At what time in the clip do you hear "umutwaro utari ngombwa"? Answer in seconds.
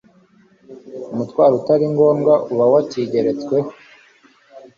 1.11-2.33